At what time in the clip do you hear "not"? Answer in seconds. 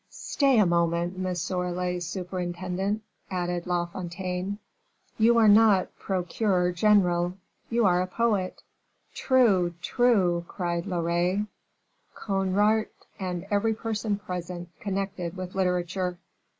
5.47-5.95